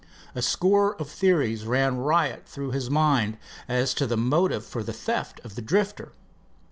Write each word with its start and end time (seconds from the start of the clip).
A 0.33 0.41
score 0.41 0.95
of 0.95 1.07
theories 1.11 1.63
ran 1.67 1.97
riot 1.99 2.47
through 2.47 2.71
his 2.71 2.89
mind 2.89 3.37
its 3.69 3.93
to 3.93 4.07
the 4.07 4.17
motive 4.17 4.65
for 4.65 4.81
the 4.81 4.93
theft 4.93 5.39
of 5.43 5.53
the 5.53 5.61
Drifter. 5.61 6.11